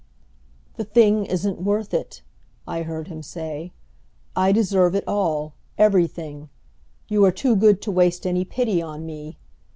"The 0.77 0.83
thing 0.83 1.25
isn't 1.27 1.61
worth 1.61 1.93
it," 1.93 2.23
I 2.67 2.81
heard 2.81 3.07
him 3.07 3.21
say, 3.21 3.71
"I 4.35 4.51
deserve 4.51 4.95
it 4.95 5.03
all 5.05 5.53
everything! 5.77 6.49
You 7.07 7.23
are 7.23 7.31
too 7.31 7.55
good 7.55 7.83
to 7.83 7.91
waste 7.91 8.25
any 8.25 8.43
pity 8.43 8.81
on 8.81 9.05
me! 9.05 9.37